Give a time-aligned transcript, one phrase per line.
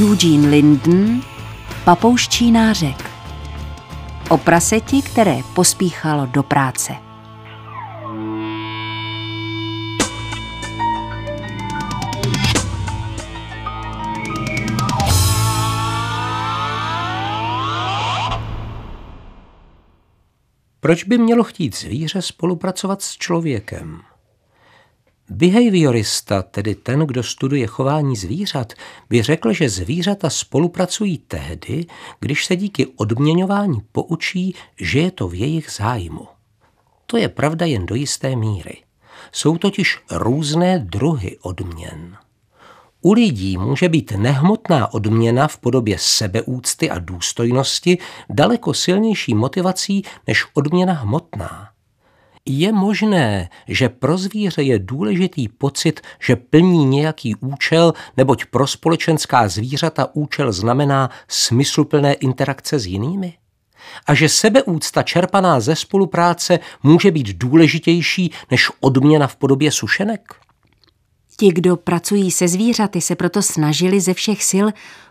[0.00, 1.22] Eugene Linden,
[1.84, 3.10] papouščí nářek.
[4.28, 6.92] O praseti, které pospíchalo do práce.
[20.80, 24.11] Proč by mělo chtít zvíře spolupracovat s člověkem?
[25.32, 28.72] Behaviorista, tedy ten, kdo studuje chování zvířat,
[29.10, 31.86] by řekl, že zvířata spolupracují tehdy,
[32.20, 36.28] když se díky odměňování poučí, že je to v jejich zájmu.
[37.06, 38.76] To je pravda jen do jisté míry.
[39.32, 42.16] Jsou totiž různé druhy odměn.
[43.00, 47.98] U lidí může být nehmotná odměna v podobě sebeúcty a důstojnosti
[48.30, 51.68] daleko silnější motivací než odměna hmotná.
[52.46, 59.48] Je možné, že pro zvíře je důležitý pocit, že plní nějaký účel, neboť pro společenská
[59.48, 63.34] zvířata účel znamená smysluplné interakce s jinými?
[64.06, 70.34] A že sebeúcta čerpaná ze spolupráce může být důležitější než odměna v podobě sušenek?
[71.36, 74.66] Ti, kdo pracují se zvířaty, se proto snažili ze všech sil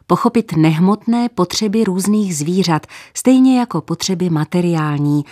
[0.08, 5.24] pochopit nehmotné potřeby různých zvířat, stejně jako potřeby materiální,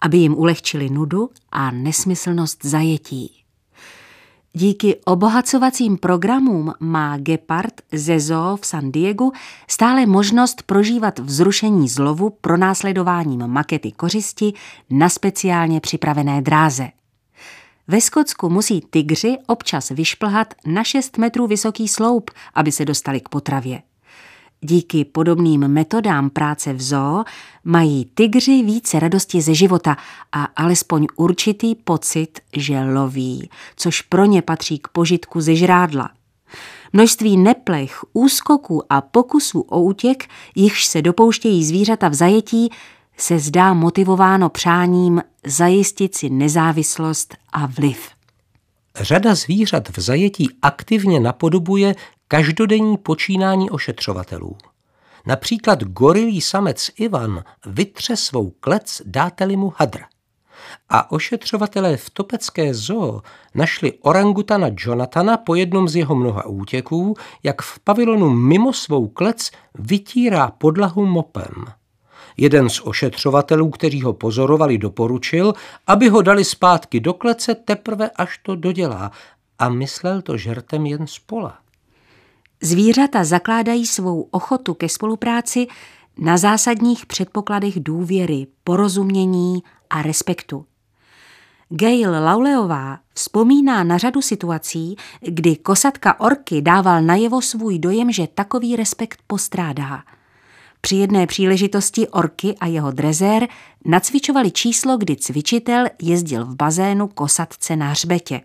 [0.00, 3.46] aby jim ulehčili nudu a nesmyslnost zajetí.
[4.58, 9.30] Díky obohacovacím programům má Gepard ze zoo v San Diego
[9.68, 14.52] stále možnost prožívat vzrušení zlovu pronásledováním makety kořisti
[14.90, 16.88] na speciálně připravené dráze.
[17.88, 23.28] Ve Skotsku musí tygři občas vyšplhat na 6 metrů vysoký sloup, aby se dostali k
[23.28, 23.82] potravě.
[24.68, 27.24] Díky podobným metodám práce v zoo
[27.64, 29.96] mají tygři více radosti ze života
[30.32, 36.10] a alespoň určitý pocit, že loví, což pro ně patří k požitku ze žrádla.
[36.92, 42.70] Množství neplech, úskoků a pokusů o útěk, jichž se dopouštějí zvířata v zajetí,
[43.16, 48.08] se zdá motivováno přáním zajistit si nezávislost a vliv.
[49.00, 51.94] Řada zvířat v zajetí aktivně napodobuje
[52.28, 54.56] každodenní počínání ošetřovatelů.
[55.26, 59.98] Například gorilý samec Ivan vytře svou klec, dáte mu hadr.
[60.88, 63.22] A ošetřovatelé v Topecké zoo
[63.54, 69.50] našli orangutana Jonathana po jednom z jeho mnoha útěků, jak v pavilonu mimo svou klec
[69.74, 71.64] vytírá podlahu mopem.
[72.36, 75.54] Jeden z ošetřovatelů, kteří ho pozorovali, doporučil,
[75.86, 79.10] aby ho dali zpátky do klece teprve, až to dodělá
[79.58, 81.58] a myslel to žertem jen z pola.
[82.62, 85.66] Zvířata zakládají svou ochotu ke spolupráci
[86.18, 90.64] na zásadních předpokladech důvěry, porozumění a respektu.
[91.68, 98.76] Gail Lauleová vzpomíná na řadu situací, kdy kosatka orky dával najevo svůj dojem, že takový
[98.76, 100.02] respekt postrádá.
[100.80, 103.48] Při jedné příležitosti orky a jeho drezér
[103.84, 108.40] nacvičovali číslo, kdy cvičitel jezdil v bazénu kosatce na hřbetě.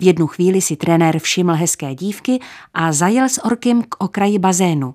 [0.00, 2.40] V jednu chvíli si trenér všiml hezké dívky
[2.74, 4.94] a zajel s orkem k okraji bazénu.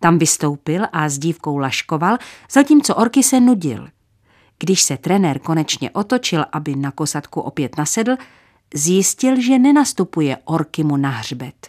[0.00, 2.18] Tam vystoupil a s dívkou laškoval,
[2.50, 3.88] zatímco orky se nudil.
[4.58, 8.16] Když se trenér konečně otočil, aby na kosatku opět nasedl,
[8.74, 11.68] zjistil, že nenastupuje orky mu na hřbet,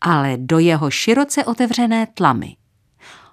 [0.00, 2.56] ale do jeho široce otevřené tlamy.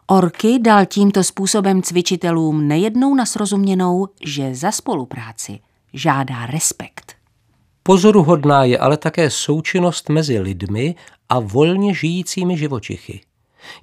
[0.08, 5.59] Orky dal tímto způsobem cvičitelům nejednou na srozuměnou, že za spolupráci
[5.94, 7.06] žádá respekt.
[7.88, 10.96] Pozoruhodná je ale také součinnost mezi lidmi
[11.30, 13.22] a volně žijícími živočichy.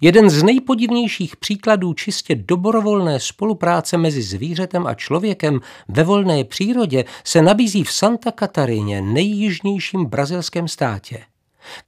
[0.01, 7.43] Jeden z nejpodivnějších příkladů čistě dobrovolné spolupráce mezi zvířetem a člověkem ve volné přírodě se
[7.43, 11.21] nabízí v Santa Katarině, nejjižnějším brazilském státě.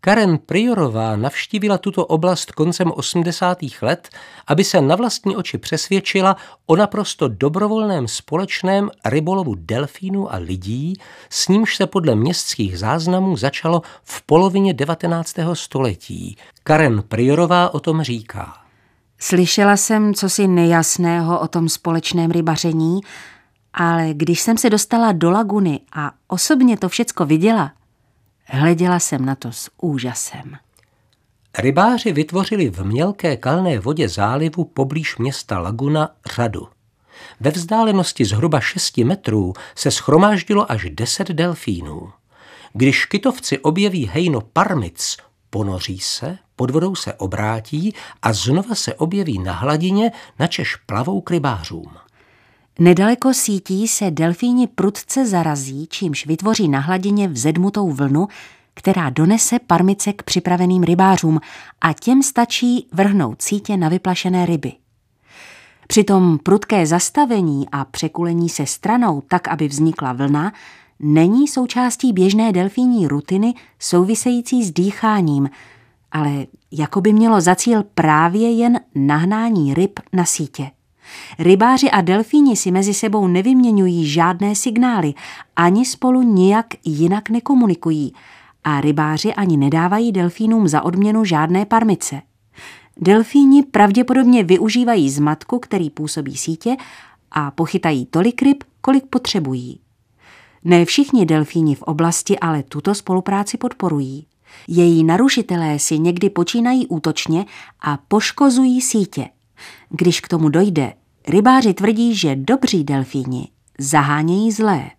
[0.01, 3.59] Karen Priorová navštívila tuto oblast koncem 80.
[3.83, 4.09] let,
[4.47, 6.37] aby se na vlastní oči přesvědčila
[6.67, 10.95] o naprosto dobrovolném společném rybolovu delfínů a lidí,
[11.31, 15.35] s nímž se podle městských záznamů začalo v polovině 19.
[15.53, 16.37] století.
[16.65, 18.67] Karen Priorová o tom říká.
[19.19, 23.01] Slyšela jsem cosi nejasného o tom společném rybaření,
[23.75, 27.73] ale když jsem se dostala do laguny a osobně to všecko viděla,
[28.49, 30.57] Hleděla jsem na to s úžasem.
[31.59, 36.69] Rybáři vytvořili v mělké kalné vodě zálivu poblíž města Laguna řadu.
[37.41, 42.13] Ve vzdálenosti zhruba 6 metrů se schromáždilo až 10 delfínů.
[42.73, 45.17] Když kytovci objeví hejno parmic,
[45.51, 51.31] ponoří se, pod vodou se obrátí a znova se objeví na hladině, načež plavou k
[51.31, 51.97] rybářům.
[52.79, 58.29] Nedaleko sítí se delfíni prudce zarazí, čímž vytvoří na hladině vzedmutou vlnu,
[58.75, 61.41] která donese parmice k připraveným rybářům
[61.81, 64.73] a těm stačí vrhnout sítě na vyplašené ryby.
[65.87, 70.53] Přitom prudké zastavení a překulení se stranou tak, aby vznikla vlna,
[71.01, 75.51] není součástí běžné delfíní rutiny související s dýcháním,
[76.13, 80.71] ale jako by mělo za cíl právě jen nahnání ryb na sítě.
[81.39, 85.15] Rybáři a delfíni si mezi sebou nevyměňují žádné signály,
[85.57, 88.13] ani spolu nijak jinak nekomunikují
[88.65, 92.23] a rybáři ani nedávají delfínům za odměnu žádné parmice.
[92.97, 96.77] Delfíni pravděpodobně využívají zmatku, který působí sítě
[97.31, 99.81] a pochytají tolik ryb, kolik potřebují.
[100.65, 104.27] Ne všichni delfíni v oblasti ale tuto spolupráci podporují.
[104.69, 107.47] Její narušitelé si někdy počínají útočně
[107.81, 109.29] a poškozují sítě.
[109.91, 110.93] Když k tomu dojde,
[111.29, 113.49] rybáři tvrdí, že dobří delfíni
[113.79, 114.91] zahánějí zlé.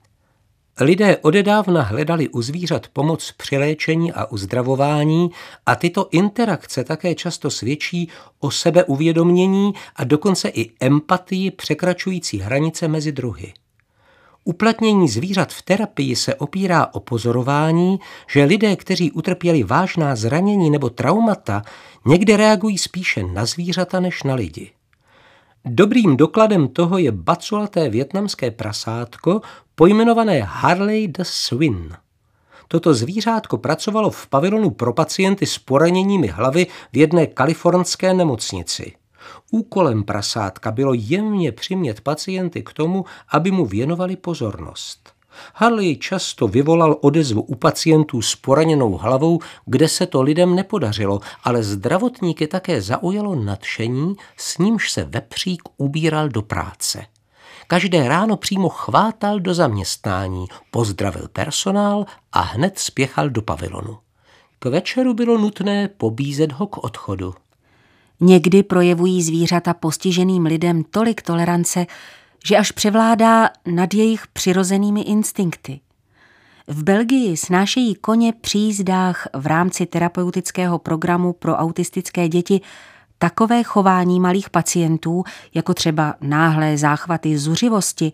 [0.80, 5.30] Lidé odedávna hledali u zvířat pomoc při léčení a uzdravování
[5.66, 8.10] a tyto interakce také často svědčí
[8.40, 13.54] o sebeuvědomění a dokonce i empatii překračující hranice mezi druhy.
[14.48, 18.00] Uplatnění zvířat v terapii se opírá o pozorování,
[18.32, 21.62] že lidé, kteří utrpěli vážná zranění nebo traumata,
[22.06, 24.72] někdy reagují spíše na zvířata než na lidi.
[25.66, 29.42] Dobrým dokladem toho je baculaté větnamské prasátko
[29.76, 31.94] pojmenované Harley the Swin.
[32.68, 38.94] Toto zvířátko pracovalo v pavilonu pro pacienty s poraněními hlavy v jedné kalifornské nemocnici.
[39.52, 45.18] Úkolem prasátka bylo jemně přimět pacienty k tomu, aby mu věnovali pozornost.
[45.54, 51.64] Harley často vyvolal odezvu u pacientů s poraněnou hlavou, kde se to lidem nepodařilo, ale
[51.64, 57.06] zdravotníky také zaujalo nadšení, s nímž se vepřík ubíral do práce.
[57.68, 63.98] Každé ráno přímo chvátal do zaměstnání, pozdravil personál a hned spěchal do pavilonu.
[64.60, 67.34] K večeru bylo nutné pobízet ho k odchodu.
[68.20, 71.86] Někdy projevují zvířata postiženým lidem tolik tolerance,
[72.46, 75.80] že až převládá nad jejich přirozenými instinkty.
[76.68, 82.62] V Belgii snášejí koně při jízdách v rámci terapeutického programu pro autistické děti
[83.18, 85.24] takové chování malých pacientů,
[85.54, 88.12] jako třeba náhlé záchvaty zuřivosti,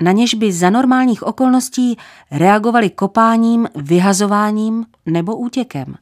[0.00, 1.96] na něž by za normálních okolností
[2.30, 5.94] reagovali kopáním, vyhazováním nebo útěkem.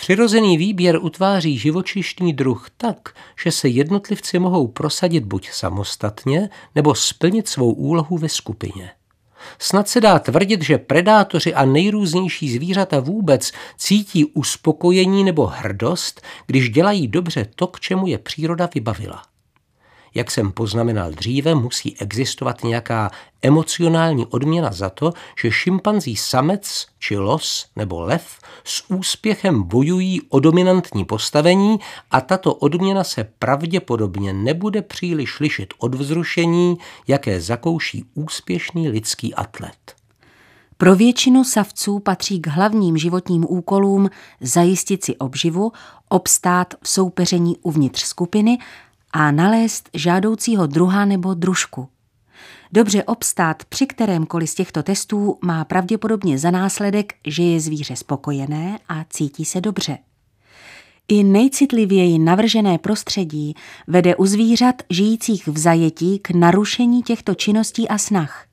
[0.00, 3.14] Přirozený výběr utváří živočišný druh tak,
[3.44, 8.90] že se jednotlivci mohou prosadit buď samostatně, nebo splnit svou úlohu ve skupině.
[9.58, 16.70] Snad se dá tvrdit, že predátoři a nejrůznější zvířata vůbec cítí uspokojení nebo hrdost, když
[16.70, 19.22] dělají dobře to, k čemu je příroda vybavila.
[20.14, 23.10] Jak jsem poznamenal dříve, musí existovat nějaká
[23.42, 25.12] emocionální odměna za to,
[25.42, 31.78] že šimpanzí samec či los nebo lev s úspěchem bojují o dominantní postavení
[32.10, 36.78] a tato odměna se pravděpodobně nebude příliš lišit od vzrušení,
[37.08, 40.00] jaké zakouší úspěšný lidský atlet.
[40.76, 45.72] Pro většinu savců patří k hlavním životním úkolům zajistit si obživu,
[46.08, 48.58] obstát v soupeření uvnitř skupiny
[49.12, 51.88] a nalézt žádoucího druha nebo družku.
[52.72, 58.78] Dobře obstát při kterémkoliv z těchto testů má pravděpodobně za následek, že je zvíře spokojené
[58.88, 59.98] a cítí se dobře.
[61.08, 63.54] I nejcitlivěji navržené prostředí
[63.86, 68.46] vede u zvířat žijících v zajetí k narušení těchto činností a snah.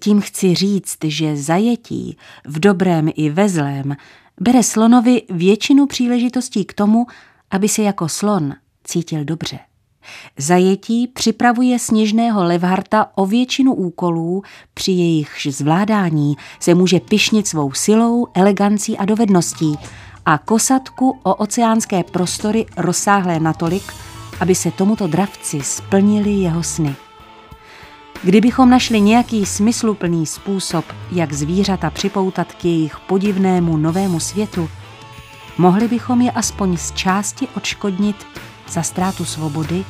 [0.00, 3.96] Tím chci říct, že zajetí v dobrém i ve zlém
[4.40, 7.06] bere slonovi většinu příležitostí k tomu,
[7.50, 9.58] aby se jako slon cítil dobře.
[10.38, 14.42] Zajetí připravuje sněžného Levharta o většinu úkolů,
[14.74, 19.78] při jejichž zvládání se může pišnit svou silou, elegancí a dovedností
[20.26, 23.92] a kosatku o oceánské prostory rozsáhlé natolik,
[24.40, 26.96] aby se tomuto dravci splnili jeho sny.
[28.22, 34.68] Kdybychom našli nějaký smysluplný způsob, jak zvířata připoutat k jejich podivnému novému světu,
[35.58, 38.16] mohli bychom je aspoň z části odškodnit
[38.72, 39.84] za ztrátu svobody,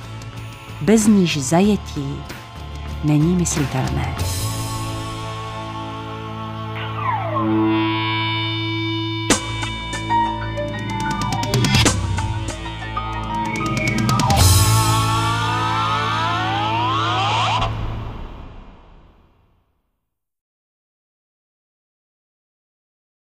[0.80, 2.18] bez níž zajetí
[3.04, 4.41] není myslitelné.